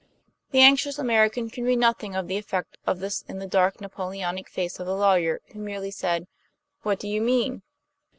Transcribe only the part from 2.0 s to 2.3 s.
of